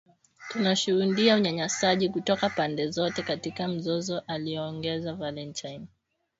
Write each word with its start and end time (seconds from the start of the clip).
“Tunashuhudia 0.49 1.35
unyanyasaji 1.35 2.09
kutoka 2.09 2.49
pande 2.49 2.89
zote 2.89 3.23
katika 3.23 3.67
mzozo” 3.67 4.19
aliongeza 4.27 5.13
Valentine. 5.13 5.87